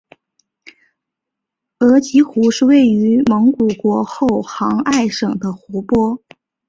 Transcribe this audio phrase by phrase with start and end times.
[1.77, 6.23] 额吉湖是位于蒙古国后杭爱省的湖泊。